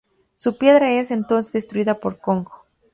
[0.35, 2.47] Su piedra es, entonces destruida por Kong.